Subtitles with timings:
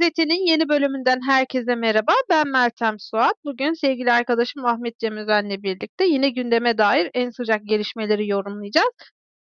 [0.00, 2.12] Gazete'nin yeni bölümünden herkese merhaba.
[2.30, 3.34] Ben Meltem Suat.
[3.44, 8.88] Bugün sevgili arkadaşım Ahmet Cem Özen'le birlikte yine gündeme dair en sıcak gelişmeleri yorumlayacağız.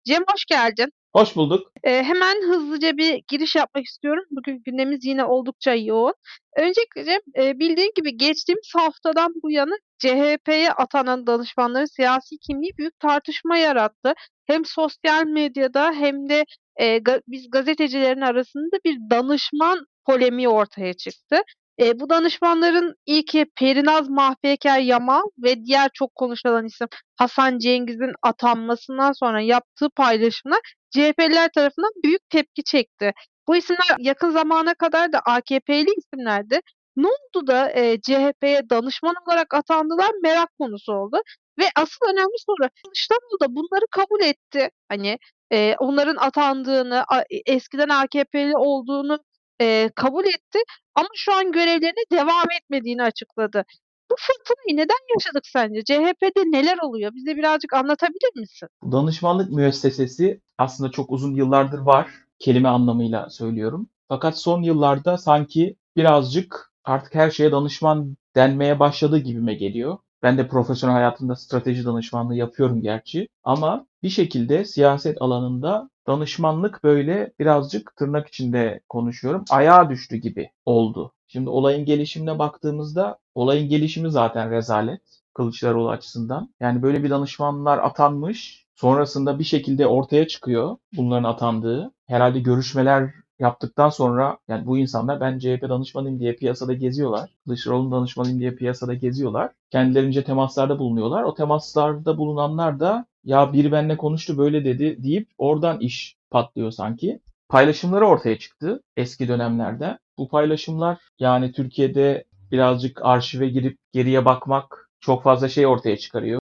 [0.06, 0.90] Cem hoş geldin.
[1.14, 1.72] Hoş bulduk.
[1.84, 4.24] Ee, hemen hızlıca bir giriş yapmak istiyorum.
[4.32, 6.14] Bugün gündemimiz yine oldukça yoğun.
[6.58, 13.58] Öncelikle e, bildiğin gibi geçtiğimiz haftadan bu yana CHP'ye atanan danışmanların siyasi kimliği büyük tartışma
[13.58, 14.14] yarattı.
[14.46, 21.42] Hem sosyal medyada hem de e, ga- biz gazetecilerin arasında bir danışman polemiği ortaya çıktı.
[21.80, 29.12] E, bu danışmanların ilki Perinaz Mahpeker Yamal ve diğer çok konuşulan isim Hasan Cengiz'in atanmasından
[29.12, 30.60] sonra yaptığı paylaşımlar
[30.92, 33.12] CHP'liler tarafından büyük tepki çekti.
[33.48, 36.60] Bu isimler yakın zamana kadar da AKP'li isimlerdi.
[36.96, 41.18] Ne oldu da e, CHP'ye danışman olarak atandılar merak konusu oldu.
[41.60, 44.70] Ve asıl önemli soru Kılıçdaroğlu da bunları kabul etti.
[44.90, 45.18] Hani
[45.52, 49.20] e, onların atandığını, a- eskiden AKP'li olduğunu
[49.62, 50.60] e, kabul etti.
[50.96, 53.64] Ama şu an görevlerine devam etmediğini açıkladı.
[54.12, 55.84] Bu fırtınayı neden yaşadık sence?
[55.84, 57.12] CHP'de neler oluyor?
[57.16, 58.70] Bize birazcık anlatabilir misin?
[58.92, 62.08] Danışmanlık müessesesi aslında çok uzun yıllardır var.
[62.40, 63.90] Kelime anlamıyla söylüyorum.
[64.08, 69.98] Fakat son yıllarda sanki birazcık artık her şeye danışman denmeye başladı gibime geliyor.
[70.24, 73.28] Ben de profesyonel hayatımda strateji danışmanlığı yapıyorum gerçi.
[73.44, 79.46] Ama bir şekilde siyaset alanında danışmanlık böyle birazcık tırnak içinde konuşuyorum.
[79.50, 81.14] Ayağa düştü gibi oldu.
[81.28, 85.02] Şimdi olayın gelişimine baktığımızda olayın gelişimi zaten rezalet.
[85.34, 86.54] Kılıçdaroğlu açısından.
[86.60, 88.66] Yani böyle bir danışmanlar atanmış.
[88.76, 91.92] Sonrasında bir şekilde ortaya çıkıyor bunların atandığı.
[92.08, 97.30] Herhalde görüşmeler yaptıktan sonra yani bu insanlar ben CHP danışmanıyım diye piyasada geziyorlar.
[97.46, 99.52] Kılıçdaroğlu'nun danışmanıyım diye piyasada geziyorlar.
[99.72, 101.24] Kendilerince temaslarda bulunuyorlar.
[101.24, 107.20] O temaslarda bulunanlar da ya biri benimle konuştu böyle dedi deyip oradan iş patlıyor sanki.
[107.50, 109.98] Paylaşımları ortaya çıktı eski dönemlerde.
[110.18, 116.40] Bu paylaşımlar yani Türkiye'de birazcık arşive girip geriye bakmak çok fazla şey ortaya çıkarıyor.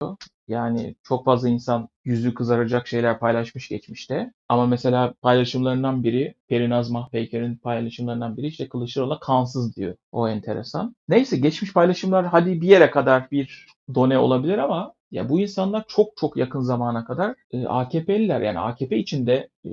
[0.48, 4.34] Yani çok fazla insan yüzü kızaracak şeyler paylaşmış geçmişte.
[4.50, 9.96] Ama mesela paylaşımlarından biri, Perinaz Mahpeyker'in paylaşımlarından biri işte Kılıçdaroğlu'na kansız diyor.
[10.12, 10.96] O enteresan.
[11.10, 16.18] Neyse geçmiş paylaşımlar hadi bir yere kadar bir done olabilir ama ya bu insanlar çok
[16.18, 19.70] çok yakın zamana kadar e, AKP'liler yani AKP içinde e,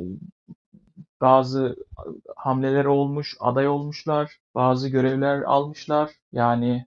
[1.21, 1.77] bazı
[2.37, 6.11] hamleler olmuş, aday olmuşlar, bazı görevler almışlar.
[6.33, 6.87] Yani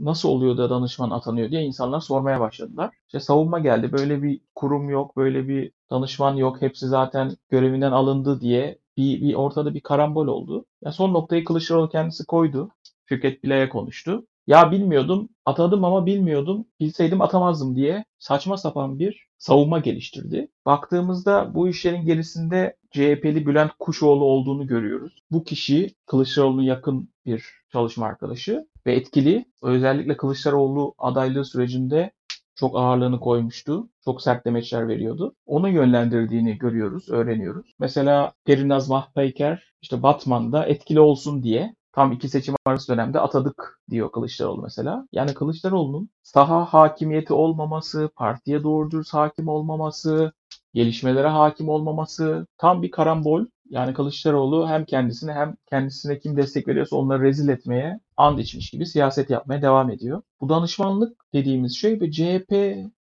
[0.00, 2.94] nasıl oluyor da danışman atanıyor diye insanlar sormaya başladılar.
[3.06, 3.92] İşte savunma geldi.
[3.92, 6.62] Böyle bir kurum yok, böyle bir danışman yok.
[6.62, 10.64] Hepsi zaten görevinden alındı diye bir, bir ortada bir karambol oldu.
[10.84, 12.70] Ya son noktayı Kılıçdaroğlu kendisi koydu.
[13.04, 14.26] Fikret Bilay'a konuştu.
[14.46, 20.48] Ya bilmiyordum, atadım ama bilmiyordum, bilseydim atamazdım diye saçma sapan bir savunma geliştirdi.
[20.66, 25.22] Baktığımızda bu işlerin gerisinde CHP'li Bülent Kuşoğlu olduğunu görüyoruz.
[25.30, 29.44] Bu kişi Kılıçdaroğlu'nun yakın bir çalışma arkadaşı ve etkili.
[29.62, 32.10] Özellikle Kılıçdaroğlu adaylığı sürecinde
[32.54, 33.88] çok ağırlığını koymuştu.
[34.04, 35.34] Çok sert demeçler veriyordu.
[35.46, 37.74] Onu yönlendirdiğini görüyoruz, öğreniyoruz.
[37.78, 44.12] Mesela Perinaz Mahpeyker işte Batman'da etkili olsun diye tam iki seçim arası dönemde atadık diyor
[44.12, 45.06] Kılıçdaroğlu mesela.
[45.12, 50.32] Yani Kılıçdaroğlu'nun saha hakimiyeti olmaması, partiye doğru dürüst hakim olmaması,
[50.74, 53.46] gelişmelere hakim olmaması tam bir karambol.
[53.70, 58.86] Yani Kılıçdaroğlu hem kendisine hem kendisine kim destek veriyorsa onları rezil etmeye and içmiş gibi
[58.86, 60.22] siyaset yapmaya devam ediyor.
[60.40, 62.54] Bu danışmanlık dediğimiz şey ve CHP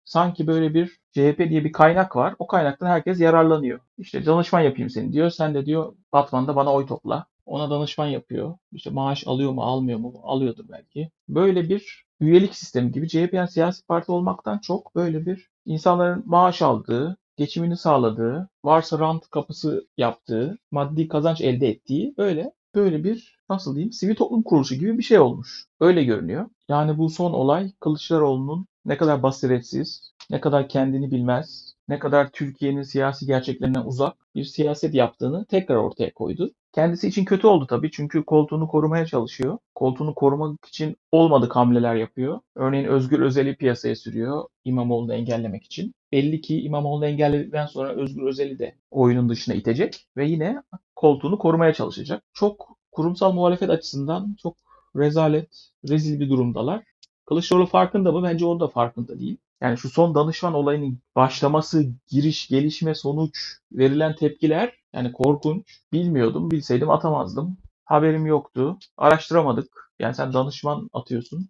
[0.04, 2.34] sanki böyle bir CHP diye bir kaynak var.
[2.38, 3.80] O kaynaktan herkes yararlanıyor.
[3.98, 5.30] İşte danışman yapayım seni diyor.
[5.30, 7.26] Sen de diyor Batman'da bana oy topla.
[7.47, 8.56] Ona danışman yapıyor.
[8.72, 10.20] İşte maaş alıyor mu almıyor mu?
[10.22, 11.10] Alıyordur belki.
[11.28, 16.62] Böyle bir üyelik sistemi gibi CHP yani siyasi parti olmaktan çok böyle bir insanların maaş
[16.62, 23.75] aldığı, geçimini sağladığı, varsa rant kapısı yaptığı, maddi kazanç elde ettiği böyle böyle bir nasıl
[23.75, 25.65] diyeyim sivil toplum kuruluşu gibi bir şey olmuş.
[25.81, 26.47] Öyle görünüyor.
[26.69, 32.82] Yani bu son olay Kılıçdaroğlu'nun ne kadar basiretsiz, ne kadar kendini bilmez, ne kadar Türkiye'nin
[32.82, 36.52] siyasi gerçeklerinden uzak bir siyaset yaptığını tekrar ortaya koydu.
[36.73, 39.58] Kendisi için kötü oldu tabii çünkü koltuğunu korumaya çalışıyor.
[39.75, 42.40] Koltuğunu korumak için olmadık hamleler yapıyor.
[42.55, 45.94] Örneğin Özgür Özel'i piyasaya sürüyor İmamoğlu'nu engellemek için.
[46.12, 50.62] Belli ki İmamoğlu'nu engelledikten sonra Özgür Özel'i de oyunun dışına itecek ve yine
[50.97, 52.23] koltuğunu korumaya çalışacak.
[52.32, 54.56] Çok kurumsal muhalefet açısından çok
[54.96, 56.85] rezalet, rezil bir durumdalar.
[57.26, 58.23] Kılıçdaroğlu farkında mı?
[58.23, 59.37] Bence o da farkında değil.
[59.61, 65.81] Yani şu son danışman olayının başlaması, giriş, gelişme, sonuç, verilen tepkiler yani korkunç.
[65.93, 67.56] Bilmiyordum, bilseydim atamazdım.
[67.85, 68.79] Haberim yoktu.
[68.97, 69.90] Araştıramadık.
[69.99, 71.49] Yani sen danışman atıyorsun.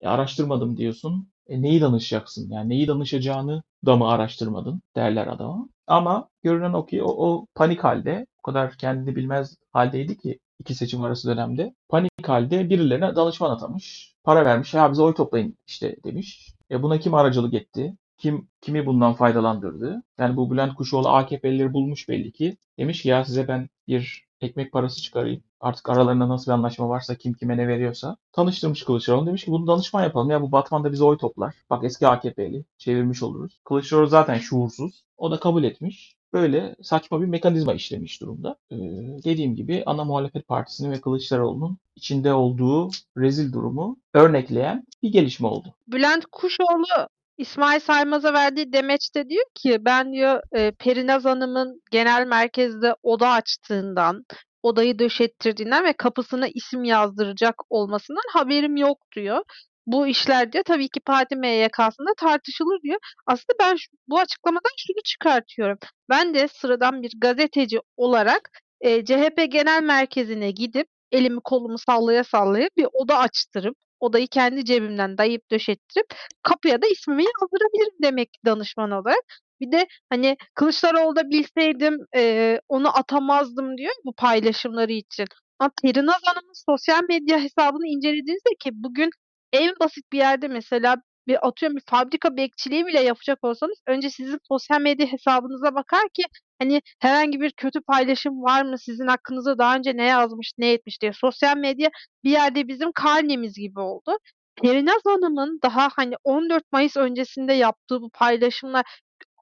[0.00, 1.28] E, araştırmadım diyorsun.
[1.48, 2.50] E, neyi danışacaksın?
[2.50, 5.68] Yani neyi danışacağını da mı araştırmadın derler adama.
[5.86, 10.74] Ama görünen o ki o, o panik halde, o kadar kendini bilmez haldeydi ki iki
[10.74, 11.74] seçim arası dönemde.
[11.88, 14.14] Panik halde birilerine danışman atamış.
[14.24, 14.74] Para vermiş.
[14.74, 16.52] Ya bize oy toplayın işte demiş.
[16.70, 17.96] E buna kim aracılık etti?
[18.18, 20.02] Kim kimi bundan faydalandırdı?
[20.18, 22.56] Yani bu Bülent Kuşoğlu AKP'lileri bulmuş belli ki.
[22.78, 25.42] Demiş ki ya size ben bir ekmek parası çıkarayım.
[25.60, 28.16] Artık aralarında nasıl bir anlaşma varsa kim kime ne veriyorsa.
[28.32, 29.26] Tanıştırmış Kılıçdaroğlu.
[29.26, 30.30] Demiş ki bunu danışman yapalım.
[30.30, 31.54] Ya bu Batman'da bize oy toplar.
[31.70, 32.64] Bak eski AKP'li.
[32.78, 33.60] Çevirmiş oluruz.
[33.64, 35.04] Kılıçdaroğlu zaten şuursuz.
[35.16, 36.18] O da kabul etmiş.
[36.32, 38.56] Böyle saçma bir mekanizma işlemiş durumda.
[38.70, 38.76] Ee,
[39.24, 45.74] dediğim gibi ana muhalefet partisinin ve Kılıçdaroğlu'nun içinde olduğu rezil durumu örnekleyen bir gelişme oldu.
[45.86, 47.08] Bülent Kuşoğlu
[47.38, 54.24] İsmail Saymaz'a verdiği demeçte diyor ki ben diyor e, Perinaz Hanım'ın genel merkezde oda açtığından,
[54.62, 59.44] odayı döşettirdiğinden ve kapısına isim yazdıracak olmasından haberim yok diyor.
[59.86, 62.98] Bu işler diyor tabii ki parti MYK'sında tartışılır diyor.
[63.26, 65.78] Aslında ben şu, bu açıklamadan şunu çıkartıyorum.
[66.10, 68.50] Ben de sıradan bir gazeteci olarak
[68.80, 75.18] e, CHP Genel Merkezi'ne gidip elimi kolumu sallaya sallaya bir oda açtırıp odayı kendi cebimden
[75.18, 76.06] dayayıp döşettirip
[76.42, 79.24] kapıya da ismimi yazdırabilirim demek danışman olarak.
[79.60, 85.26] Bir de hani Kılıçdaroğlu'da bilseydim e, onu atamazdım diyor bu paylaşımları için.
[85.58, 89.10] Ama Perinaz Hanım'ın sosyal medya hesabını incelediğinizde ki bugün
[89.52, 90.96] en basit bir yerde mesela
[91.26, 96.22] bir atıyorum bir fabrika bekçiliği bile yapacak olsanız önce sizin sosyal medya hesabınıza bakar ki
[96.58, 98.78] hani herhangi bir kötü paylaşım var mı?
[98.78, 101.12] Sizin hakkınızda daha önce ne yazmış ne etmiş diye.
[101.12, 101.90] Sosyal medya
[102.24, 104.18] bir yerde bizim karnemiz gibi oldu.
[104.62, 108.84] Perinaz Hanım'ın daha hani 14 Mayıs öncesinde yaptığı bu paylaşımlar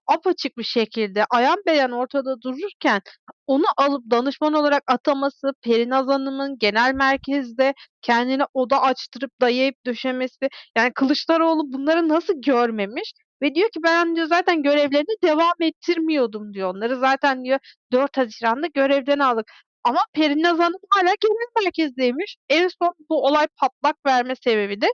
[0.07, 3.01] apaçık bir şekilde ayan beyan ortada dururken
[3.47, 10.93] onu alıp danışman olarak ataması, Perinaz Hanım'ın genel merkezde kendine oda açtırıp dayayıp döşemesi yani
[10.95, 16.75] Kılıçdaroğlu bunları nasıl görmemiş ve diyor ki ben diyor zaten görevlerini devam ettirmiyordum diyor.
[16.75, 17.59] Onları zaten diyor
[17.93, 19.47] 4 Haziran'da görevden aldık.
[19.85, 22.37] Ama Perinaz Hanım hala genel merkezdeymiş.
[22.49, 24.87] En son bu olay patlak verme sebebi de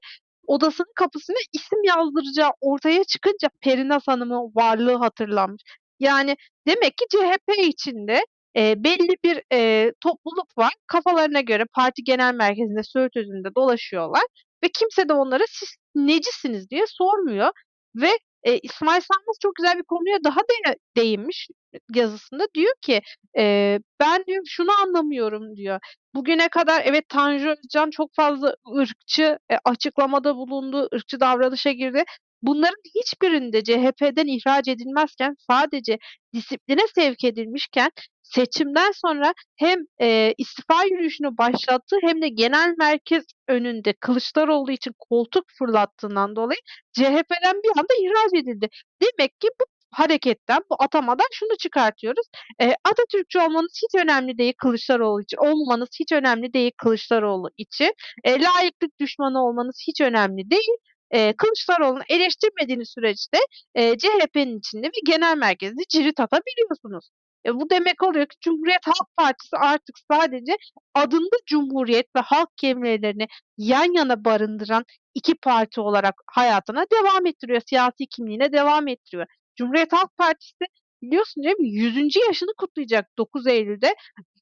[0.47, 5.63] odasının kapısına isim yazdıracağı ortaya çıkınca Perinaz Hanım'ın varlığı hatırlanmış.
[6.01, 6.37] Yani
[6.67, 8.25] demek ki CHP içinde
[8.57, 10.73] e, belli bir e, topluluk var.
[10.87, 14.23] Kafalarına göre parti genel merkezinde Söğüt Özü'nde dolaşıyorlar
[14.65, 17.51] ve kimse de onlara siz necisiniz diye sormuyor
[17.97, 18.11] ve
[18.45, 21.49] e, İsmail Saymaz çok güzel bir konuya daha de değinmiş
[21.95, 23.01] yazısında diyor ki
[23.39, 25.81] e, ben diyor şunu anlamıyorum diyor.
[26.15, 32.05] Bugüne kadar evet Tanju Özcan çok fazla ırkçı e, açıklamada bulundu, ırkçı davranışa girdi.
[32.43, 35.99] Bunların hiçbirinde CHP'den ihraç edilmezken sadece
[36.35, 37.91] disipline sevk edilmişken
[38.23, 45.45] seçimden sonra hem e, istifa yürüyüşünü başlattığı hem de genel merkez önünde Kılıçdaroğlu için koltuk
[45.59, 46.61] fırlattığından dolayı
[46.93, 48.69] CHP'den bir anda ihraç edildi.
[49.03, 52.27] Demek ki bu hareketten, bu atamadan şunu çıkartıyoruz.
[52.61, 55.37] E, Atatürkçü olmanız hiç önemli değil Kılıçdaroğlu için.
[55.37, 57.95] Olmamanız hiç önemli değil Kılıçdaroğlu için.
[58.25, 60.77] E, layıklık düşmanı olmanız hiç önemli değil.
[61.13, 63.39] E, Kılıçdaroğlu'nu eleştirmediğiniz süreçte
[63.75, 67.11] e, CHP'nin içinde bir genel merkezde cirit atabiliyorsunuz.
[67.47, 70.57] E, bu demek oluyor ki Cumhuriyet Halk Partisi artık sadece
[70.95, 73.27] adında Cumhuriyet ve halk kelimelerini
[73.59, 77.63] yan yana barındıran iki parti olarak hayatına devam ettiriyor.
[77.69, 79.27] Siyasi kimliğine devam ettiriyor.
[79.57, 80.65] Cumhuriyet Halk Partisi
[81.03, 81.69] biliyorsun değil mi?
[81.69, 82.17] 100.
[82.29, 83.95] yaşını kutlayacak 9 Eylül'de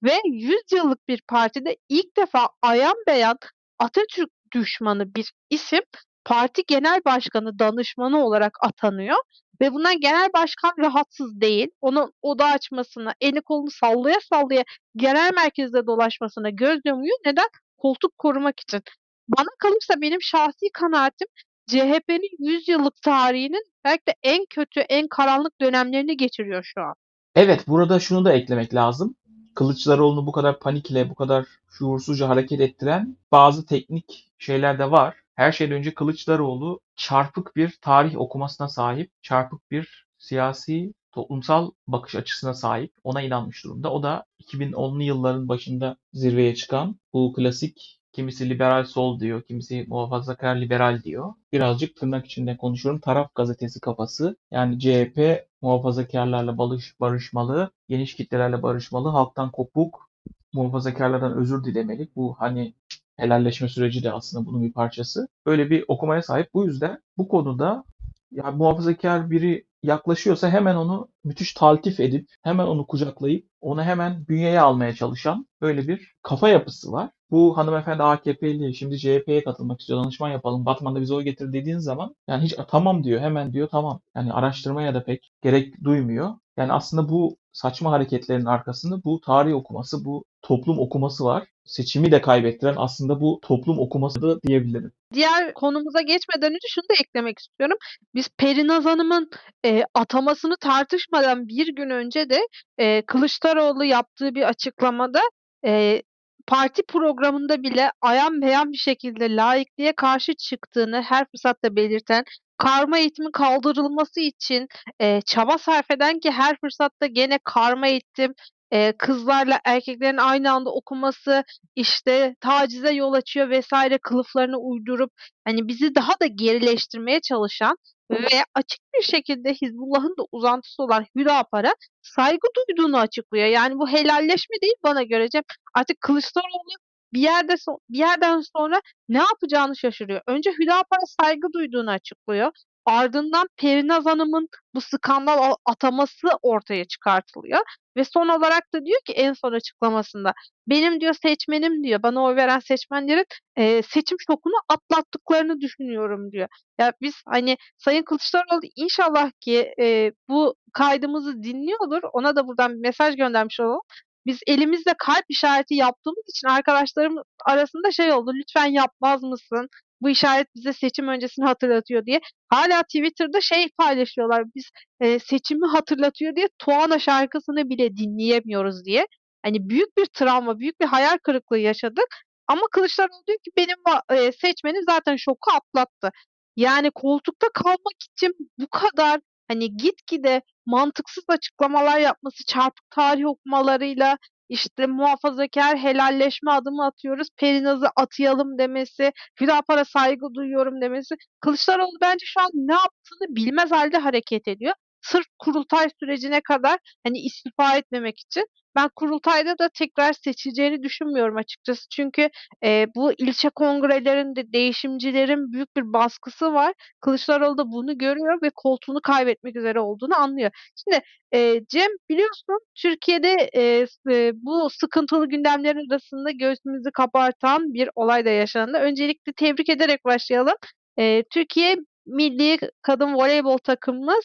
[0.03, 3.37] ve 100 yıllık bir partide ilk defa ayan beyan
[3.79, 5.81] Atatürk düşmanı bir isim
[6.25, 9.19] parti genel başkanı danışmanı olarak atanıyor
[9.61, 11.69] ve bundan genel başkan rahatsız değil.
[11.81, 14.65] Onun oda açmasına, eli kolunu sallaya sallaya
[14.97, 17.17] genel merkezde dolaşmasına göz yumuyor.
[17.27, 17.49] Neden?
[17.79, 18.83] Koltuk korumak için.
[19.29, 21.29] Bana kalırsa benim şahsi kanaatim
[21.67, 26.95] CHP'nin 100 yıllık tarihinin belki de en kötü, en karanlık dönemlerini geçiriyor şu an.
[27.35, 29.15] Evet, burada şunu da eklemek lazım.
[29.55, 35.17] Kılıçdaroğlu'nu bu kadar panikle, bu kadar şuursuzca hareket ettiren bazı teknik şeyler de var.
[35.41, 42.55] Her şeyden önce Kılıçdaroğlu çarpık bir tarih okumasına sahip, çarpık bir siyasi, toplumsal bakış açısına
[42.55, 42.93] sahip.
[43.05, 43.93] Ona inanmış durumda.
[43.93, 50.57] O da 2010'lu yılların başında zirveye çıkan bu klasik kimisi liberal sol diyor, kimisi muhafazakar
[50.57, 51.33] liberal diyor.
[51.53, 53.01] Birazcık tırnak içinde konuşuyorum.
[53.01, 54.37] Taraf gazetesi kafası.
[54.51, 60.11] Yani CHP muhafazakarlarla barış, barışmalı, geniş kitlelerle barışmalı, halktan kopuk,
[60.53, 62.09] muhafazakarlardan özür dilemeli.
[62.17, 62.75] Bu hani
[63.21, 65.29] helalleşme süreci de aslında bunun bir parçası.
[65.47, 66.55] Böyle bir okumaya sahip.
[66.55, 67.85] Bu yüzden bu konuda
[68.31, 74.61] ya muhafazakar biri yaklaşıyorsa hemen onu müthiş taltif edip hemen onu kucaklayıp onu hemen bünyeye
[74.61, 77.11] almaya çalışan böyle bir kafa yapısı var.
[77.31, 82.15] Bu hanımefendi AKP'li şimdi CHP'ye katılmak istiyor danışman yapalım Batman'da bize oy getir dediğin zaman
[82.29, 86.35] yani hiç tamam diyor hemen diyor tamam yani araştırmaya da pek gerek duymuyor.
[86.57, 91.47] Yani aslında bu saçma hareketlerin arkasında bu tarih okuması, bu toplum okuması var.
[91.71, 94.93] Seçimi de kaybettiren aslında bu toplum okuması da diyebilirim.
[95.15, 97.77] Diğer konumuza geçmeden önce şunu da eklemek istiyorum.
[98.15, 99.31] Biz Perinaz Hanım'ın
[99.65, 102.41] e, atamasını tartışmadan bir gün önce de
[102.79, 105.21] e, Kılıçdaroğlu yaptığı bir açıklamada
[105.65, 106.03] e,
[106.47, 112.25] parti programında bile ayan beyan bir şekilde laikliğe karşı çıktığını her fırsatta belirten,
[112.59, 114.67] karma eğitimin kaldırılması için
[115.01, 118.35] e, çaba sarf eden ki her fırsatta gene karma eğitim,
[118.73, 121.45] e, kızlarla erkeklerin aynı anda okuması
[121.77, 125.11] işte tacize yol açıyor vesaire kılıflarını uydurup
[125.45, 127.77] hani bizi daha da gerileştirmeye çalışan
[128.11, 133.47] ve açık bir şekilde Hizbullah'ın da uzantısı olan Hüdapar'a saygı duyduğunu açıklıyor.
[133.47, 135.43] Yani bu helalleşme değil bana göre Cem.
[135.75, 136.77] Artık Kılıçdaroğlu
[137.13, 137.55] bir yerde
[137.91, 140.21] bir yerden sonra ne yapacağını şaşırıyor.
[140.27, 142.53] Önce Hüdapar'a saygı duyduğunu açıklıyor.
[142.91, 147.61] Ardından Perinaz Hanım'ın bu skandal ataması ortaya çıkartılıyor.
[147.97, 150.33] Ve son olarak da diyor ki en son açıklamasında
[150.67, 153.25] benim diyor seçmenim diyor bana oy veren seçmenlerin
[153.57, 156.49] e, seçim şokunu atlattıklarını düşünüyorum diyor.
[156.81, 162.01] Ya biz hani Sayın Kılıçdaroğlu inşallah ki e, bu kaydımızı dinliyordur.
[162.13, 163.81] Ona da buradan bir mesaj göndermiş olalım.
[164.27, 167.17] Biz elimizle kalp işareti yaptığımız için arkadaşlarım
[167.47, 168.31] arasında şey oldu.
[168.35, 169.69] Lütfen yapmaz mısın?
[170.03, 172.21] Bu işaret bize seçim öncesini hatırlatıyor diye.
[172.49, 174.45] Hala Twitter'da şey paylaşıyorlar.
[174.55, 179.07] Biz e, seçimi hatırlatıyor diye Tuana şarkısını bile dinleyemiyoruz diye.
[179.43, 182.07] Hani büyük bir travma, büyük bir hayal kırıklığı yaşadık.
[182.49, 183.77] Ama Kılıçdaroğlu diyor ki benim
[184.11, 186.11] e, seçmenim zaten şoku atlattı.
[186.57, 194.19] Yani koltukta kalmak için bu kadar hani gitgide mantıksız açıklamalar yapması, çarpık tarih okumalarıyla
[194.51, 197.29] işte muhafazakar helalleşme adımı atıyoruz.
[197.37, 201.15] Perinaz'ı atayalım demesi, Hüdapar'a saygı duyuyorum demesi.
[201.41, 204.75] Kılıçdaroğlu bence şu an ne yaptığını bilmez halde hareket ediyor.
[205.03, 208.45] Sırf kurultay sürecine kadar hani istifa etmemek için.
[208.77, 211.89] Ben kurultayda da tekrar seçeceğini düşünmüyorum açıkçası.
[211.91, 212.31] Çünkü
[212.65, 216.73] e, bu ilçe kongrelerinde değişimcilerin büyük bir baskısı var.
[217.01, 220.51] Kılıçdaroğlu da bunu görüyor ve koltuğunu kaybetmek üzere olduğunu anlıyor.
[220.77, 221.03] Şimdi
[221.35, 228.31] e, Cem biliyorsun Türkiye'de e, e, bu sıkıntılı gündemlerin arasında göğsümüzü kabartan bir olay da
[228.31, 228.79] yaşandı.
[228.79, 230.55] Öncelikle tebrik ederek başlayalım.
[230.99, 234.25] E, Türkiye milli kadın voleybol takımımız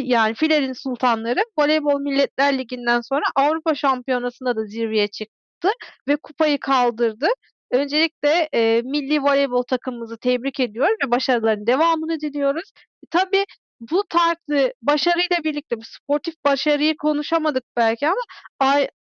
[0.00, 5.68] yani filerin sultanları Voleybol Milletler Ligi'nden sonra Avrupa Şampiyonası'nda da zirveye çıktı
[6.08, 7.26] ve kupayı kaldırdı.
[7.72, 12.72] Öncelikle e, milli voleybol takımımızı tebrik ediyorum ve başarıların devamını diliyoruz.
[13.04, 13.44] E, tabii
[13.80, 18.20] bu tarzı başarıyla birlikte bu sportif başarıyı konuşamadık belki ama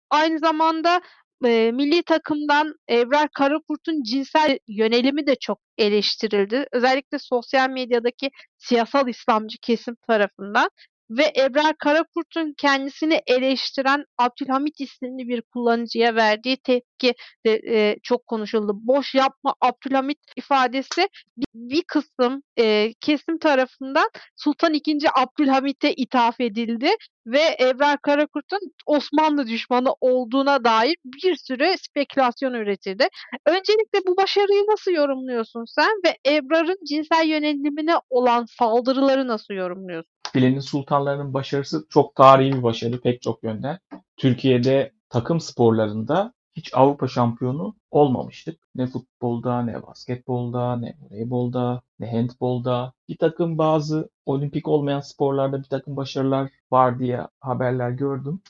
[0.10, 1.02] aynı zamanda
[1.46, 6.66] e, milli takımdan Ebrar Karakurt'un cinsel yönelimi de çok eleştirildi.
[6.72, 10.70] Özellikle sosyal medyadaki siyasal İslamcı kesim tarafından
[11.12, 17.14] ve Ebrar Karakurt'un kendisini eleştiren Abdülhamit isimli bir kullanıcıya verdiği tepki
[17.46, 18.72] de e, çok konuşuldu.
[18.76, 25.00] Boş yapma Abdülhamit ifadesi bir, bir kısım e, kesim tarafından Sultan II.
[25.16, 26.90] Abdülhamit'e ithaf edildi
[27.26, 33.08] ve Ebrar Karakurt'un Osmanlı düşmanı olduğuna dair bir sürü spekülasyon üretildi.
[33.46, 40.21] Öncelikle bu başarıyı nasıl yorumluyorsun sen ve Ebrar'ın cinsel yönelimine olan saldırıları nasıl yorumluyorsun?
[40.34, 43.80] Filenin sultanlarının başarısı çok tarihi bir başarı pek çok yönden.
[44.18, 48.60] Türkiye'de takım sporlarında hiç Avrupa şampiyonu olmamıştık.
[48.76, 52.94] Ne futbolda, ne basketbolda, ne voleybolda, ne handbolda.
[53.10, 58.42] Bir takım bazı olimpik olmayan sporlarda bir takım başarılar var diye haberler gördüm.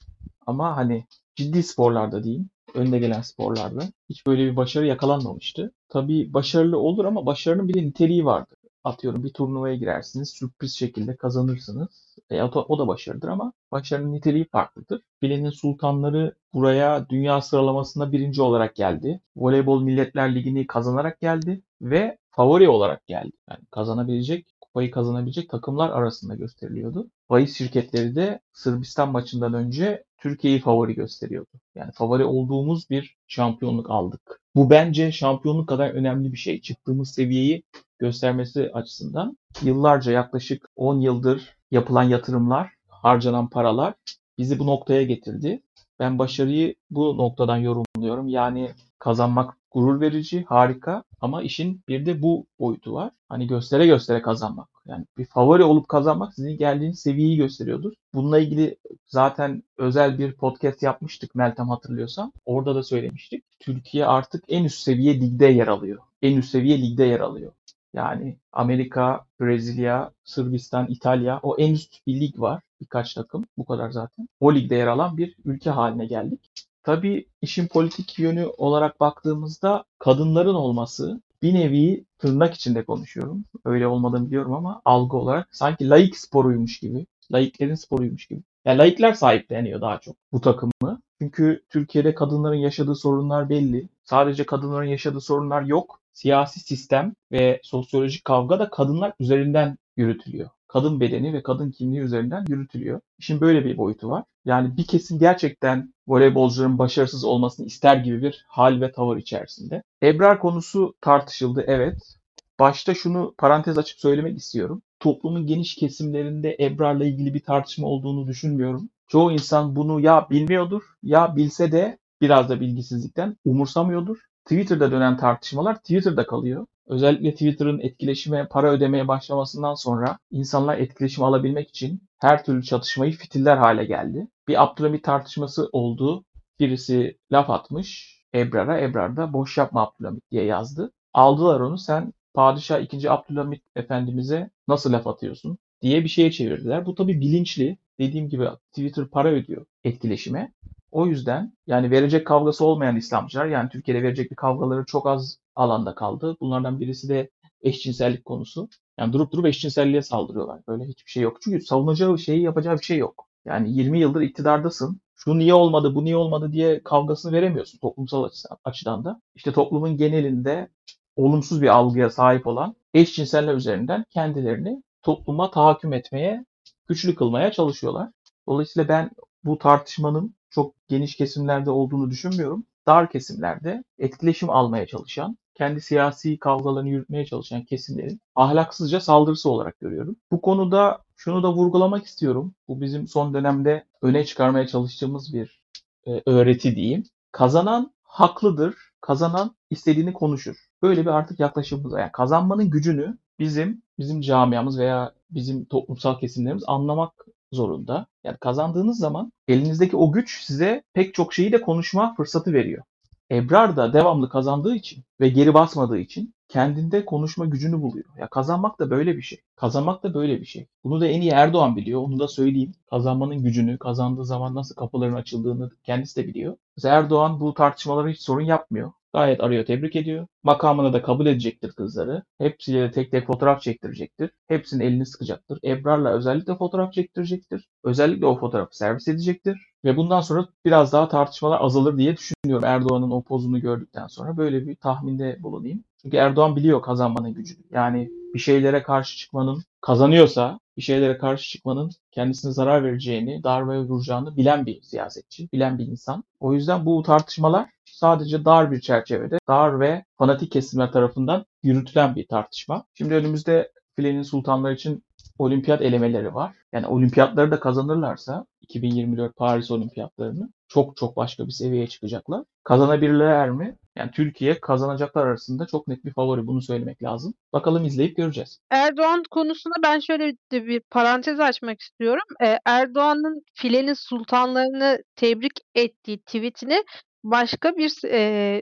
[0.47, 5.71] Ama hani ciddi sporlarda diyeyim, önde gelen sporlarda hiç böyle bir başarı yakalanmamıştı.
[5.89, 11.15] Tabii başarılı olur ama başarının bir de niteliği vardır atıyorum bir turnuvaya girersiniz, sürpriz şekilde
[11.15, 12.15] kazanırsınız.
[12.29, 15.01] E, o, da, başarıdır ama başarının niteliği farklıdır.
[15.19, 19.21] Filenin sultanları buraya dünya sıralamasında birinci olarak geldi.
[19.35, 23.31] Voleybol Milletler Ligi'ni kazanarak geldi ve favori olarak geldi.
[23.49, 27.09] Yani kazanabilecek, kupayı kazanabilecek takımlar arasında gösteriliyordu.
[27.29, 31.49] Bahis şirketleri de Sırbistan maçından önce Türkiye'yi favori gösteriyordu.
[31.75, 34.41] Yani favori olduğumuz bir şampiyonluk aldık.
[34.55, 36.61] Bu bence şampiyonluk kadar önemli bir şey.
[36.61, 37.63] Çıktığımız seviyeyi
[38.01, 43.93] göstermesi açısından yıllarca yaklaşık 10 yıldır yapılan yatırımlar, harcanan paralar
[44.37, 45.61] bizi bu noktaya getirdi.
[45.99, 48.27] Ben başarıyı bu noktadan yorumluyorum.
[48.27, 53.11] Yani kazanmak gurur verici, harika ama işin bir de bu boyutu var.
[53.29, 54.69] Hani göstere göstere kazanmak.
[54.85, 57.93] Yani bir favori olup kazanmak sizin geldiğiniz seviyeyi gösteriyordur.
[58.13, 62.33] Bununla ilgili zaten özel bir podcast yapmıştık Meltem hatırlıyorsan.
[62.45, 63.43] Orada da söylemiştik.
[63.59, 65.99] Türkiye artık en üst seviye ligde yer alıyor.
[66.21, 67.51] En üst seviye ligde yer alıyor.
[67.93, 72.61] Yani Amerika, Brezilya, Sırbistan, İtalya o en üst bir lig var.
[72.81, 73.45] birkaç takım.
[73.57, 74.27] Bu kadar zaten.
[74.39, 76.51] O ligde yer alan bir ülke haline geldik.
[76.83, 83.45] Tabii işin politik yönü olarak baktığımızda kadınların olması bir nevi tırnak içinde konuşuyorum.
[83.65, 88.41] Öyle olmadığını biliyorum ama algı olarak sanki laik sporuymuş gibi, laiklerin sporuymuş gibi.
[88.65, 91.01] Yani laikler sahipleniyor daha çok bu takımı.
[91.21, 93.89] Çünkü Türkiye'de kadınların yaşadığı sorunlar belli.
[94.03, 96.01] Sadece kadınların yaşadığı sorunlar yok.
[96.13, 100.49] Siyasi sistem ve sosyolojik kavga da kadınlar üzerinden yürütülüyor.
[100.67, 103.01] Kadın bedeni ve kadın kimliği üzerinden yürütülüyor.
[103.19, 104.23] İşin böyle bir boyutu var.
[104.45, 109.83] Yani bir kesim gerçekten voleybolcuların başarısız olmasını ister gibi bir hal ve tavır içerisinde.
[110.03, 112.15] Ebrar konusu tartışıldı evet.
[112.61, 114.81] Başta şunu parantez açıp söylemek istiyorum.
[114.99, 118.89] Toplumun geniş kesimlerinde Ebrar'la ilgili bir tartışma olduğunu düşünmüyorum.
[119.07, 124.17] Çoğu insan bunu ya bilmiyordur ya bilse de biraz da bilgisizlikten umursamıyordur.
[124.45, 126.65] Twitter'da dönen tartışmalar Twitter'da kalıyor.
[126.87, 133.57] Özellikle Twitter'ın etkileşime, para ödemeye başlamasından sonra insanlar etkileşim alabilmek için her türlü çatışmayı fitiller
[133.57, 134.27] hale geldi.
[134.47, 136.25] Bir Abdülhamit tartışması oldu.
[136.59, 138.81] Birisi laf atmış Ebrar'a.
[138.81, 140.91] Ebrar da boş yapma Abdülhamit diye yazdı.
[141.13, 143.11] Aldılar onu sen Padişah 2.
[143.11, 146.85] Abdülhamit Efendimiz'e nasıl laf atıyorsun diye bir şeye çevirdiler.
[146.85, 147.77] Bu tabii bilinçli.
[147.99, 150.53] Dediğim gibi Twitter para ödüyor etkileşime.
[150.91, 155.95] O yüzden yani verecek kavgası olmayan İslamcılar yani Türkiye'de verecek bir kavgaları çok az alanda
[155.95, 156.37] kaldı.
[156.41, 157.29] Bunlardan birisi de
[157.61, 158.69] eşcinsellik konusu.
[158.99, 160.61] Yani durup durup eşcinselliğe saldırıyorlar.
[160.67, 161.37] Böyle hiçbir şey yok.
[161.43, 163.27] Çünkü savunacağı şeyi yapacağı bir şey yok.
[163.45, 165.01] Yani 20 yıldır iktidardasın.
[165.15, 168.29] Şu niye olmadı, bu niye olmadı diye kavgasını veremiyorsun toplumsal
[168.65, 169.21] açıdan da.
[169.35, 170.69] İşte toplumun genelinde
[171.15, 176.45] olumsuz bir algıya sahip olan eşcinseller üzerinden kendilerini topluma tahakküm etmeye,
[176.87, 178.09] güçlü kılmaya çalışıyorlar.
[178.47, 179.11] Dolayısıyla ben
[179.43, 182.65] bu tartışmanın çok geniş kesimlerde olduğunu düşünmüyorum.
[182.87, 190.15] Dar kesimlerde etkileşim almaya çalışan, kendi siyasi kavgalarını yürütmeye çalışan kesimlerin ahlaksızca saldırısı olarak görüyorum.
[190.31, 192.55] Bu konuda şunu da vurgulamak istiyorum.
[192.67, 195.61] Bu bizim son dönemde öne çıkarmaya çalıştığımız bir
[196.07, 197.03] e, öğreti diyeyim.
[197.31, 200.70] Kazanan haklıdır, kazanan istediğini konuşur.
[200.81, 201.93] Böyle bir artık yaklaşımımız.
[201.93, 207.13] Yani kazanmanın gücünü bizim bizim camiamız veya bizim toplumsal kesimlerimiz anlamak
[207.51, 208.07] zorunda.
[208.23, 212.83] Yani kazandığınız zaman elinizdeki o güç size pek çok şeyi de konuşma fırsatı veriyor.
[213.31, 218.05] Ebrar da devamlı kazandığı için ve geri basmadığı için kendinde konuşma gücünü buluyor.
[218.17, 219.41] Ya kazanmak da böyle bir şey.
[219.55, 220.67] Kazanmak da böyle bir şey.
[220.83, 222.01] Bunu da en iyi Erdoğan biliyor.
[222.01, 222.73] Onu da söyleyeyim.
[222.89, 226.57] Kazanmanın gücünü, kazandığı zaman nasıl kapıların açıldığını kendisi de biliyor.
[226.77, 228.91] Mesela Erdoğan bu tartışmalara hiç sorun yapmıyor.
[229.13, 230.27] Gayet arıyor, tebrik ediyor.
[230.43, 232.23] Makamını da kabul edecektir kızları.
[232.37, 234.31] Hepsiyle de tek tek fotoğraf çektirecektir.
[234.47, 235.59] Hepsinin elini sıkacaktır.
[235.63, 237.69] Ebrar'la özellikle fotoğraf çektirecektir.
[237.83, 239.71] Özellikle o fotoğrafı servis edecektir.
[239.85, 242.65] Ve bundan sonra biraz daha tartışmalar azalır diye düşünüyorum.
[242.65, 245.83] Erdoğan'ın o pozunu gördükten sonra böyle bir tahminde bulunayım.
[246.01, 247.63] Çünkü Erdoğan biliyor kazanmanın gücünü.
[247.71, 254.37] Yani bir şeylere karşı çıkmanın kazanıyorsa bir şeylere karşı çıkmanın kendisine zarar vereceğini, darbe vuracağını
[254.37, 256.23] bilen bir siyasetçi, bilen bir insan.
[256.39, 262.27] O yüzden bu tartışmalar sadece dar bir çerçevede, dar ve fanatik kesimler tarafından yürütülen bir
[262.27, 262.85] tartışma.
[262.93, 265.03] Şimdi önümüzde filenin sultanlar için
[265.39, 266.55] olimpiyat elemeleri var.
[266.73, 272.43] Yani olimpiyatları da kazanırlarsa 2024 Paris olimpiyatlarını çok çok başka bir seviyeye çıkacaklar.
[272.63, 273.77] Kazanabilirler mi?
[273.95, 276.47] Yani Türkiye kazanacaklar arasında çok net bir favori.
[276.47, 277.33] Bunu söylemek lazım.
[277.53, 278.59] Bakalım izleyip göreceğiz.
[278.69, 282.23] Erdoğan konusunda ben şöyle bir parantez açmak istiyorum.
[282.43, 286.83] Ee, Erdoğan'ın filenin sultanlarını tebrik ettiği tweetini
[287.23, 288.61] başka bir e,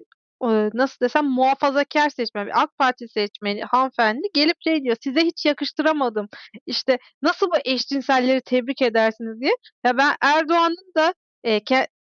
[0.73, 6.29] nasıl desem muhafazakar seçmen, AK Parti seçmeni hanımefendi gelip şey diyor size hiç yakıştıramadım.
[6.65, 9.51] İşte nasıl bu eşcinselleri tebrik edersiniz diye.
[9.85, 11.13] Ya ben Erdoğan'ın da
[11.43, 11.59] e,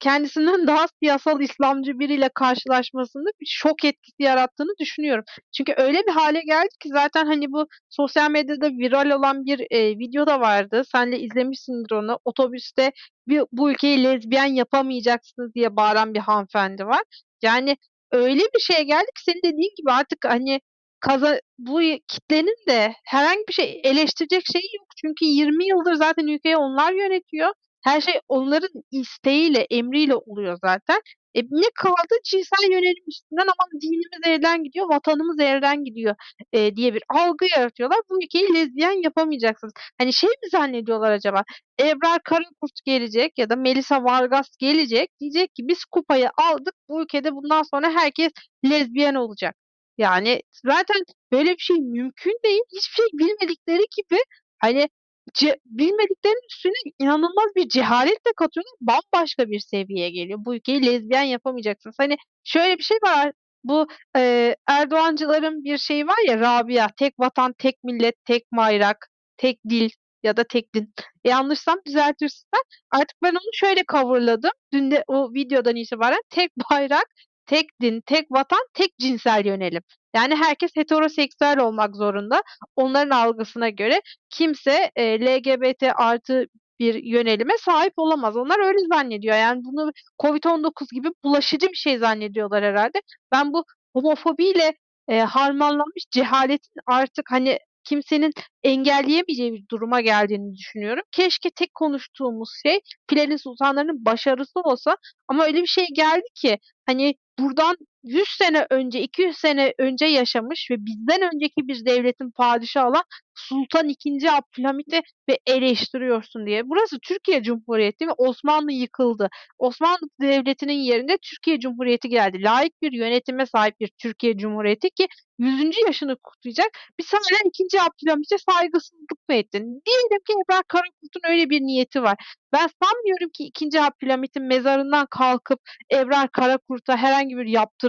[0.06, 5.24] kendisinden daha siyasal İslamcı biriyle karşılaşmasında bir şok etkisi yarattığını düşünüyorum.
[5.58, 10.00] Çünkü öyle bir hale geldi ki zaten hani bu sosyal medyada viral olan bir e,
[10.00, 10.82] video da vardı.
[10.92, 12.20] Sen de izlemişsindir onu.
[12.26, 12.92] Otobüste
[13.28, 17.02] bir, bu ülkeyi lezbiyen yapamayacaksınız diye bağıran bir hanımefendi var.
[17.42, 17.78] Yani
[18.12, 20.62] öyle bir şeye geldi ki senin dediğin gibi artık hani
[21.00, 24.88] kaza bu kitlenin de herhangi bir şey eleştirecek şeyi yok.
[25.02, 27.54] Çünkü 20 yıldır zaten ülkeyi onlar yönetiyor.
[27.86, 31.02] Her şey onların isteğiyle, emriyle oluyor zaten.
[31.36, 32.16] E, ne kaldı?
[32.26, 36.16] Cinsel yönelim üstünden ama dinimiz elden gidiyor, vatanımız elden gidiyor
[36.54, 38.00] e, diye bir algı yaratıyorlar.
[38.10, 39.74] Bu ülkeyi lezbiyen yapamayacaksınız.
[39.98, 41.44] Hani şey mi zannediyorlar acaba?
[41.80, 45.10] Ebrar Karakurt gelecek ya da Melisa Vargas gelecek.
[45.20, 46.74] Diyecek ki biz kupayı aldık.
[46.90, 48.32] Bu ülkede bundan sonra herkes
[48.70, 49.56] lezbiyen olacak.
[49.98, 52.62] Yani zaten böyle bir şey mümkün değil.
[52.76, 54.20] Hiçbir şey bilmedikleri gibi
[54.60, 54.90] hani
[55.36, 58.74] ce bilmediklerinin üstüne inanılmaz bir cehalet de katıyorlar.
[58.82, 60.40] Bambaşka bir seviyeye geliyor.
[60.46, 61.96] Bu ülkeyi lezbiyen yapamayacaksınız.
[62.00, 63.32] Hani şöyle bir şey var.
[63.64, 66.88] Bu e, Erdoğancıların bir şeyi var ya Rabia.
[66.98, 69.90] Tek vatan, tek millet, tek bayrak, tek dil
[70.24, 70.94] ya da tek din.
[71.26, 72.62] Yanlışsam düzeltirsinler.
[72.92, 74.52] Artık ben onu şöyle coverladım.
[74.74, 77.06] Dün de o videodan itibaren tek bayrak,
[77.46, 79.82] tek din, tek vatan, tek cinsel yönelim.
[80.16, 82.44] Yani herkes heteroseksüel olmak zorunda.
[82.76, 86.46] Onların algısına göre kimse e, LGBT artı
[86.80, 88.38] bir yönelime sahip olamaz.
[88.38, 89.36] Onlar öyle zannediyor.
[89.36, 93.02] Yani bunu Covid-19 gibi bulaşıcı bir şey zannediyorlar herhalde.
[93.32, 94.74] Ben bu homofobiyle
[95.08, 98.32] e, harmanlanmış cehaletin artık hani kimsenin
[98.64, 101.04] engelleyemeyeceği bir duruma geldiğini düşünüyorum.
[101.12, 102.80] Keşke tek konuştuğumuz şey
[103.10, 109.02] Filenin Sultanları'nın başarısı olsa ama öyle bir şey geldi ki hani buradan 100 sene önce,
[109.02, 113.04] 200 sene önce yaşamış ve bizden önceki bir devletin padişahı olan
[113.36, 114.30] Sultan II.
[114.30, 116.70] Abdülhamit'i ve eleştiriyorsun diye.
[116.70, 119.30] Burası Türkiye Cumhuriyeti ve Osmanlı yıkıldı.
[119.60, 122.44] Osmanlı Devleti'nin yerinde Türkiye Cumhuriyeti geldi.
[122.44, 125.08] Layık bir yönetime sahip bir Türkiye Cumhuriyeti ki
[125.40, 125.78] 100.
[125.88, 126.68] yaşını kutlayacak.
[127.00, 127.82] Biz hala 2.
[127.82, 129.82] Abdülhamit'e saygısızlık mı ettin?
[129.86, 132.18] Diyelim ki Ebrar Karakurt'un öyle bir niyeti var.
[132.54, 133.82] Ben sanmıyorum ki 2.
[133.82, 135.60] Abdülhamit'in mezarından kalkıp
[135.94, 137.46] Ebrar Karakurt'a herhangi bir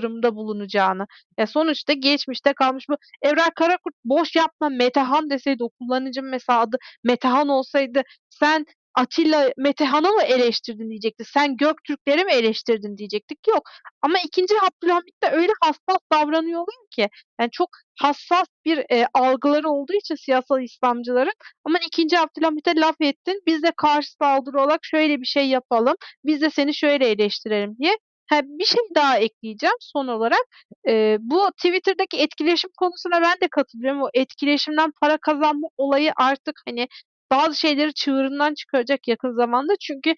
[0.06, 1.06] yaptırımda bulunacağını.
[1.38, 2.96] Ya sonuçta geçmişte kalmış bu.
[3.26, 8.66] Ebrar Karakurt boş yapma Metehan deseydi o kullanıcım mesela adı Metehan olsaydı sen
[8.96, 11.24] Atilla Metehan'ı mı eleştirdin diyecekti.
[11.24, 13.38] Sen Göktürkleri mi eleştirdin diyecektik.
[13.48, 13.62] Yok.
[14.02, 17.08] Ama ikinci Abdülhamit de öyle hassas davranıyorlar ki.
[17.40, 17.68] Yani çok
[18.00, 21.32] hassas bir e, algıları olduğu için siyasal İslamcıların
[21.64, 23.42] ama ikinci Abdülhamit'e laf ettin.
[23.46, 25.94] Biz de karşı saldırı olarak şöyle bir şey yapalım.
[26.24, 27.96] Biz de seni şöyle eleştirelim diye.
[28.26, 30.42] Ha, bir şey daha ekleyeceğim son olarak.
[30.88, 34.02] E, bu Twitter'daki etkileşim konusuna ben de katılıyorum.
[34.02, 36.88] O etkileşimden para kazanma olayı artık hani
[37.32, 39.72] bazı şeyleri çığırından çıkaracak yakın zamanda.
[39.80, 40.14] Çünkü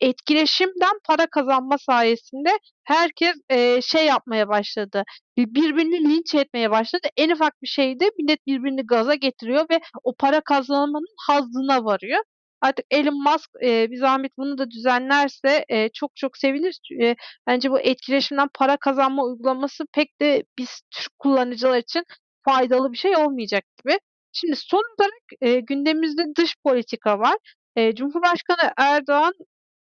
[0.00, 2.50] etkileşimden para kazanma sayesinde
[2.84, 3.34] herkes
[3.86, 5.04] şey yapmaya başladı.
[5.38, 7.08] Birbirini linç etmeye başladı.
[7.16, 12.20] En ufak bir şeyde millet birbirini gaza getiriyor ve o para kazanmanın hazzına varıyor.
[12.64, 16.78] Artık Elon Musk e, bir zahmet bunu da düzenlerse e, çok çok seviniriz.
[17.02, 22.04] E, bence bu etkileşimden para kazanma uygulaması pek de biz Türk kullanıcılar için
[22.44, 23.98] faydalı bir şey olmayacak gibi.
[24.32, 27.36] Şimdi son olarak e, gündemimizde dış politika var.
[27.76, 29.32] E, Cumhurbaşkanı Erdoğan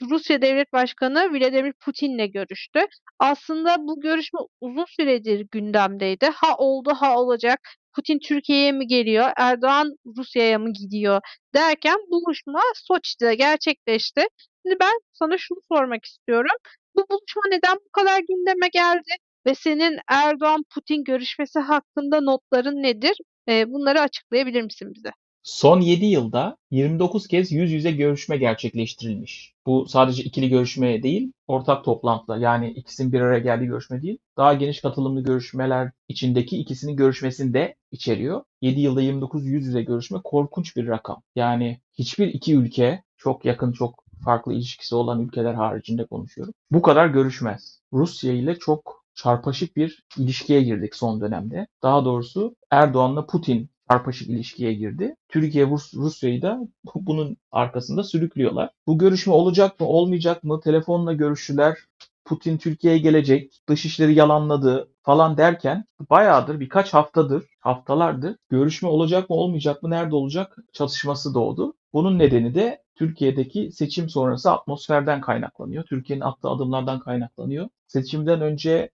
[0.10, 2.80] Rusya Devlet Başkanı Vladimir Putin'le görüştü.
[3.20, 6.26] Aslında bu görüşme uzun süredir gündemdeydi.
[6.36, 7.60] Ha oldu ha olacak.
[7.96, 11.22] Putin Türkiye'ye mi geliyor, Erdoğan Rusya'ya mı gidiyor
[11.56, 14.22] derken buluşma Soçi'de gerçekleşti.
[14.66, 16.56] Şimdi ben sana şunu sormak istiyorum.
[16.96, 19.16] Bu buluşma neden bu kadar gündeme geldi?
[19.48, 23.18] Ve senin Erdoğan-Putin görüşmesi hakkında notların nedir?
[23.50, 25.10] Bunları açıklayabilir misin bize?
[25.44, 29.54] Son 7 yılda 29 kez yüz yüze görüşme gerçekleştirilmiş.
[29.66, 32.38] Bu sadece ikili görüşme değil, ortak toplantılar.
[32.38, 34.18] Yani ikisinin bir araya geldiği görüşme değil.
[34.38, 38.44] Daha geniş katılımlı görüşmeler içindeki ikisinin görüşmesini de içeriyor.
[38.62, 41.22] 7 yılda 29 yüz yüze görüşme korkunç bir rakam.
[41.36, 46.54] Yani hiçbir iki ülke çok yakın, çok farklı ilişkisi olan ülkeler haricinde konuşuyorum.
[46.72, 47.82] Bu kadar görüşmez.
[47.94, 51.68] Rusya ile çok çarpışık bir ilişkiye girdik son dönemde.
[51.84, 55.16] Daha doğrusu Erdoğan'la Putin çarpışık ilişkiye girdi.
[55.30, 56.60] Türkiye Rus, Rusya'yı da
[56.96, 58.70] bunun arkasında sürüklüyorlar.
[58.88, 60.60] Bu görüşme olacak mı, olmayacak mı?
[60.64, 61.78] Telefonla görüştüler.
[62.26, 69.84] Putin Türkiye'ye gelecek, dışişleri yalanladı falan derken bayağıdır birkaç haftadır, haftalardır görüşme olacak mı olmayacak
[69.84, 71.74] mı, nerede olacak çatışması doğdu.
[71.94, 75.84] Bunun nedeni de Türkiye'deki seçim sonrası atmosferden kaynaklanıyor.
[75.84, 77.70] Türkiye'nin attığı adımlardan kaynaklanıyor.
[77.88, 78.90] Seçimden önce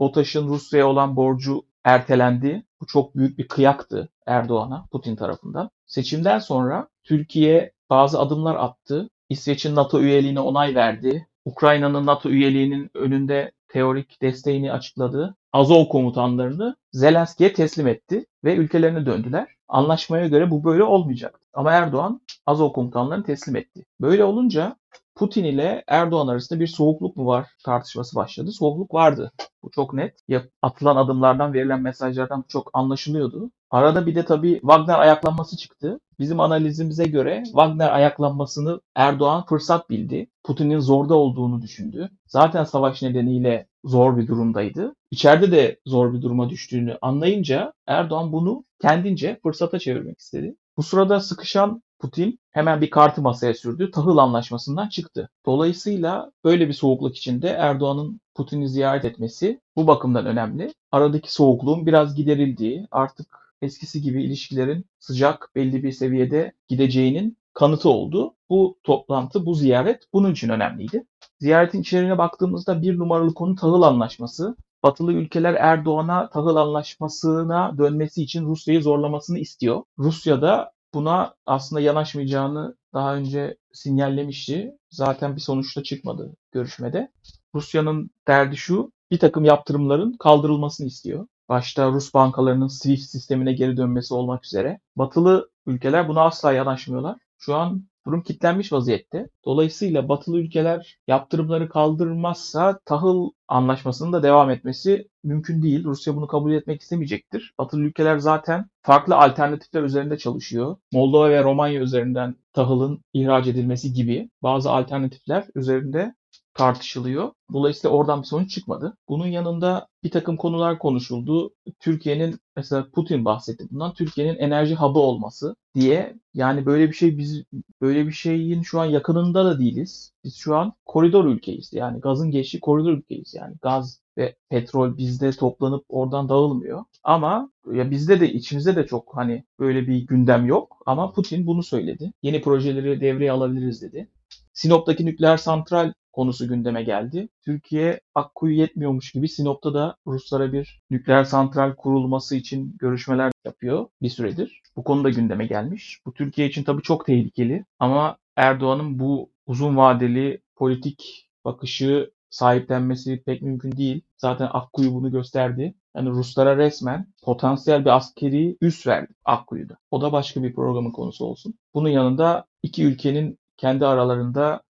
[0.00, 2.62] BOTAŞ'ın Rusya'ya olan borcu ertelendi.
[2.80, 5.70] Bu çok büyük bir kıyaktı Erdoğan'a Putin tarafından.
[5.86, 9.10] Seçimden sonra Türkiye bazı adımlar attı.
[9.28, 11.28] İsveç'in NATO üyeliğine onay verdi.
[11.44, 15.36] Ukrayna'nın NATO üyeliğinin önünde teorik desteğini açıkladı.
[15.52, 19.48] Azov komutanlarını Zelenski'ye teslim etti ve ülkelerine döndüler.
[19.68, 21.40] Anlaşmaya göre bu böyle olmayacak.
[21.54, 23.84] Ama Erdoğan Azov komutanlarını teslim etti.
[24.00, 24.76] Böyle olunca
[25.14, 28.52] Putin ile Erdoğan arasında bir soğukluk mu var tartışması başladı.
[28.52, 29.32] Soğukluk vardı.
[29.62, 30.18] Bu çok net.
[30.62, 33.50] Atılan adımlardan, verilen mesajlardan çok anlaşılıyordu.
[33.70, 36.00] Arada bir de tabii Wagner ayaklanması çıktı.
[36.18, 40.30] Bizim analizimize göre Wagner ayaklanmasını Erdoğan fırsat bildi.
[40.44, 42.10] Putin'in zorda olduğunu düşündü.
[42.26, 44.94] Zaten savaş nedeniyle zor bir durumdaydı.
[45.10, 50.56] İçeride de zor bir duruma düştüğünü anlayınca Erdoğan bunu kendince fırsata çevirmek istedi.
[50.76, 53.90] Bu sırada sıkışan Putin hemen bir kartı masaya sürdü.
[53.90, 55.28] Tahıl anlaşmasından çıktı.
[55.46, 60.74] Dolayısıyla böyle bir soğukluk içinde Erdoğan'ın Putin'i ziyaret etmesi bu bakımdan önemli.
[60.92, 63.26] Aradaki soğukluğun biraz giderildiği, artık
[63.62, 68.34] eskisi gibi ilişkilerin sıcak belli bir seviyede gideceğinin kanıtı oldu.
[68.50, 71.06] Bu toplantı, bu ziyaret bunun için önemliydi.
[71.40, 74.56] Ziyaretin içeriğine baktığımızda bir numaralı konu tahıl anlaşması.
[74.82, 79.82] Batılı ülkeler Erdoğan'a tahıl anlaşmasına dönmesi için Rusya'yı zorlamasını istiyor.
[79.98, 84.72] Rusya da buna aslında yanaşmayacağını daha önce sinyallemişti.
[84.90, 87.12] Zaten bir sonuçta çıkmadı görüşmede.
[87.54, 91.26] Rusya'nın derdi şu, bir takım yaptırımların kaldırılmasını istiyor.
[91.48, 94.80] Başta Rus bankalarının SWIFT sistemine geri dönmesi olmak üzere.
[94.96, 97.16] Batılı ülkeler buna asla yanaşmıyorlar.
[97.38, 99.28] Şu an durum kitlenmiş vaziyette.
[99.44, 105.84] Dolayısıyla batılı ülkeler yaptırımları kaldırmazsa tahıl anlaşmasının da devam etmesi mümkün değil.
[105.84, 107.54] Rusya bunu kabul etmek istemeyecektir.
[107.58, 110.76] Batılı ülkeler zaten farklı alternatifler üzerinde çalışıyor.
[110.92, 116.14] Moldova ve Romanya üzerinden tahılın ihraç edilmesi gibi bazı alternatifler üzerinde
[116.54, 117.32] tartışılıyor.
[117.52, 118.96] Dolayısıyla oradan bir sonuç çıkmadı.
[119.08, 121.54] Bunun yanında bir takım konular konuşuldu.
[121.80, 123.94] Türkiye'nin mesela Putin bahsetti bundan.
[123.94, 126.16] Türkiye'nin enerji hub'ı olması diye.
[126.34, 127.44] Yani böyle bir şey biz
[127.80, 130.12] böyle bir şeyin şu an yakınında da değiliz.
[130.24, 131.72] Biz şu an koridor ülkeyiz.
[131.72, 133.34] Yani gazın geçtiği koridor ülkeyiz.
[133.34, 136.84] Yani gaz ve petrol bizde toplanıp oradan dağılmıyor.
[137.02, 140.82] Ama ya bizde de içimizde de çok hani böyle bir gündem yok.
[140.86, 142.12] Ama Putin bunu söyledi.
[142.22, 144.08] Yeni projeleri devreye alabiliriz dedi.
[144.52, 147.28] Sinop'taki nükleer santral konusu gündeme geldi.
[147.44, 154.08] Türkiye Akkuyu yetmiyormuş gibi Sinop'ta da Ruslara bir nükleer santral kurulması için görüşmeler yapıyor bir
[154.08, 154.62] süredir.
[154.76, 156.00] Bu konu da gündeme gelmiş.
[156.06, 163.42] Bu Türkiye için tabii çok tehlikeli ama Erdoğan'ın bu uzun vadeli politik bakışı sahiplenmesi pek
[163.42, 164.02] mümkün değil.
[164.16, 165.74] Zaten Akkuyu bunu gösterdi.
[165.96, 169.76] Yani Ruslara resmen potansiyel bir askeri üs verdi Akkuyu'da.
[169.90, 171.54] O da başka bir programın konusu olsun.
[171.74, 174.62] Bunun yanında iki ülkenin kendi aralarında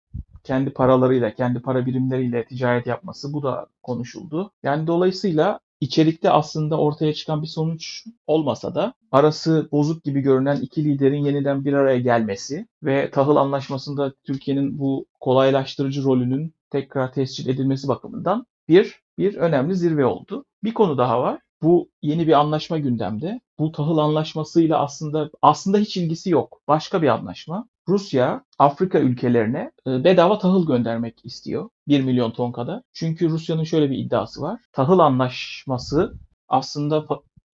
[0.44, 4.52] kendi paralarıyla, kendi para birimleriyle ticaret yapması bu da konuşuldu.
[4.62, 10.84] Yani dolayısıyla içerikte aslında ortaya çıkan bir sonuç olmasa da arası bozuk gibi görünen iki
[10.84, 17.88] liderin yeniden bir araya gelmesi ve tahıl anlaşmasında Türkiye'nin bu kolaylaştırıcı rolünün tekrar tescil edilmesi
[17.88, 20.44] bakımından bir bir önemli zirve oldu.
[20.64, 21.40] Bir konu daha var.
[21.62, 23.40] Bu yeni bir anlaşma gündemde.
[23.58, 26.60] Bu tahıl anlaşmasıyla aslında aslında hiç ilgisi yok.
[26.68, 27.68] Başka bir anlaşma.
[27.88, 31.68] Rusya Afrika ülkelerine e, bedava tahıl göndermek istiyor.
[31.88, 32.82] 1 milyon ton kadar.
[32.92, 34.60] Çünkü Rusya'nın şöyle bir iddiası var.
[34.72, 36.14] Tahıl anlaşması
[36.48, 37.06] aslında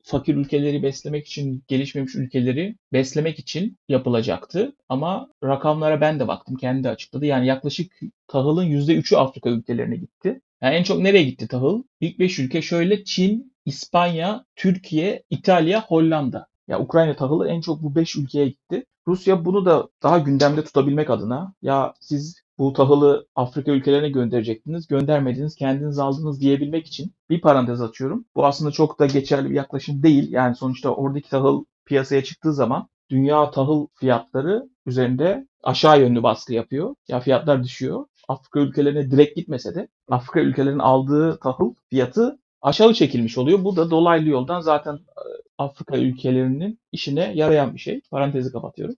[0.02, 4.76] fakir ülkeleri beslemek için, gelişmemiş ülkeleri beslemek için yapılacaktı.
[4.88, 7.26] Ama rakamlara ben de baktım, kendi açıkladı.
[7.26, 7.92] Yani yaklaşık
[8.26, 10.40] tahılın %3'ü Afrika ülkelerine gitti.
[10.62, 11.82] Yani en çok nereye gitti tahıl?
[12.00, 16.46] İlk 5 ülke şöyle Çin, İspanya, Türkiye, İtalya, Hollanda.
[16.68, 18.84] Ya Ukrayna tahılı en çok bu 5 ülkeye gitti.
[19.08, 25.54] Rusya bunu da daha gündemde tutabilmek adına ya siz bu tahılı Afrika ülkelerine gönderecektiniz, göndermediniz,
[25.54, 28.24] kendiniz aldınız diyebilmek için bir parantez açıyorum.
[28.36, 30.32] Bu aslında çok da geçerli bir yaklaşım değil.
[30.32, 36.94] Yani sonuçta oradaki tahıl piyasaya çıktığı zaman dünya tahıl fiyatları üzerinde aşağı yönlü baskı yapıyor.
[37.08, 38.06] Ya fiyatlar düşüyor.
[38.28, 43.64] Afrika ülkelerine direkt gitmese de Afrika ülkelerinin aldığı tahıl fiyatı aşağı çekilmiş oluyor.
[43.64, 45.22] Bu da dolaylı yoldan zaten e,
[45.58, 48.00] Afrika ülkelerinin işine yarayan bir şey.
[48.10, 48.94] Parantezi kapatıyorum.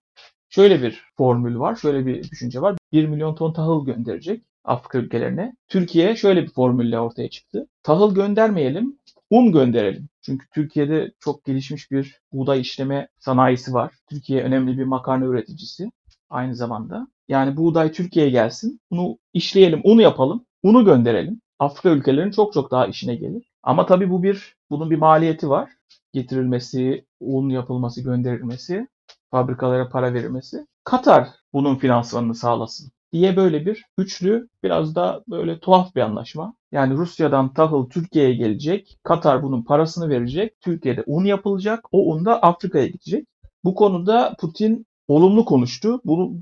[0.48, 2.76] Şöyle bir formül var, şöyle bir düşünce var.
[2.92, 5.56] 1 milyon ton tahıl gönderecek Afrika ülkelerine.
[5.68, 7.66] Türkiye şöyle bir formülle ortaya çıktı.
[7.82, 8.98] Tahıl göndermeyelim,
[9.30, 10.08] un gönderelim.
[10.22, 13.94] Çünkü Türkiye'de çok gelişmiş bir buğday işleme sanayisi var.
[14.10, 15.90] Türkiye önemli bir makarna üreticisi
[16.30, 17.08] aynı zamanda.
[17.28, 21.40] Yani buğday Türkiye'ye gelsin, bunu işleyelim, unu yapalım, unu gönderelim.
[21.58, 23.49] Afrika ülkelerinin çok çok daha işine gelir.
[23.62, 25.70] Ama tabii bu bir bunun bir maliyeti var.
[26.12, 28.88] Getirilmesi, un yapılması, gönderilmesi,
[29.30, 30.66] fabrikalara para verilmesi.
[30.84, 36.54] Katar bunun finansmanını sağlasın diye böyle bir üçlü biraz da böyle tuhaf bir anlaşma.
[36.72, 38.98] Yani Rusya'dan tahıl Türkiye'ye gelecek.
[39.02, 40.60] Katar bunun parasını verecek.
[40.60, 41.84] Türkiye'de un yapılacak.
[41.92, 43.26] O un da Afrika'ya gidecek.
[43.64, 46.00] Bu konuda Putin olumlu konuştu.
[46.04, 46.38] Bunu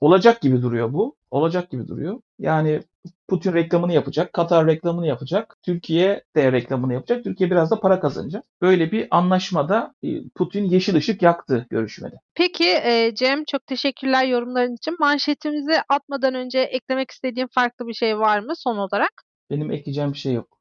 [0.00, 1.16] olacak gibi duruyor bu.
[1.30, 2.20] Olacak gibi duruyor.
[2.38, 2.82] Yani
[3.28, 7.24] Putin reklamını yapacak, Katar reklamını yapacak, Türkiye de reklamını yapacak.
[7.24, 8.44] Türkiye biraz da para kazanacak.
[8.62, 12.16] Böyle bir anlaşmada e, Putin yeşil ışık yaktı görüşmede.
[12.34, 14.96] Peki e, Cem çok teşekkürler yorumların için.
[15.00, 19.12] Manşetimizi atmadan önce eklemek istediğim farklı bir şey var mı son olarak?
[19.50, 20.58] Benim ekleyeceğim bir şey yok.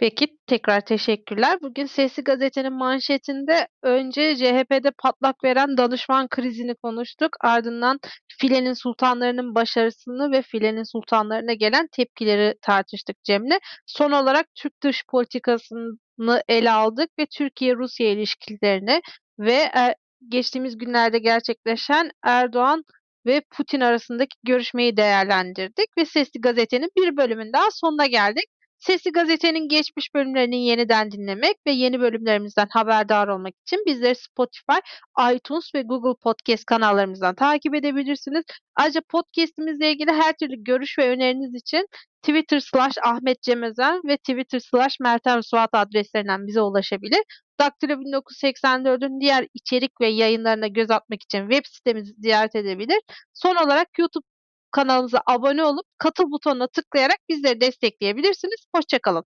[0.00, 1.58] Peki tekrar teşekkürler.
[1.62, 7.28] Bugün Sesli Gazete'nin manşetinde önce CHP'de patlak veren danışman krizini konuştuk.
[7.40, 7.98] Ardından
[8.40, 13.58] filenin sultanlarının başarısını ve filenin sultanlarına gelen tepkileri tartıştık Cem'le.
[13.86, 19.00] Son olarak Türk dış politikasını ele aldık ve Türkiye-Rusya ilişkilerini
[19.38, 19.94] ve e,
[20.28, 22.84] geçtiğimiz günlerde gerçekleşen Erdoğan
[23.26, 28.44] ve Putin arasındaki görüşmeyi değerlendirdik ve Sesli Gazete'nin bir bölümün daha sonuna geldik.
[28.80, 34.78] Sesli Gazete'nin geçmiş bölümlerini yeniden dinlemek ve yeni bölümlerimizden haberdar olmak için bizleri Spotify,
[35.34, 38.44] iTunes ve Google Podcast kanallarımızdan takip edebilirsiniz.
[38.76, 41.86] Ayrıca podcast'imizle ilgili her türlü görüş ve öneriniz için
[42.22, 47.20] Twitter slash Ahmet Cem Özen ve Twitter slash Meltem Suat adreslerinden bize ulaşabilir.
[47.60, 53.00] Daktilo 1984'ün diğer içerik ve yayınlarına göz atmak için web sitemizi ziyaret edebilir.
[53.34, 54.26] Son olarak YouTube
[54.72, 58.66] kanalımıza abone olup katıl butonuna tıklayarak bizleri destekleyebilirsiniz.
[58.76, 59.24] Hoşçakalın.